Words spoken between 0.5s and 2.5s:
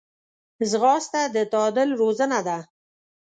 ځغاسته د تعادل روزنه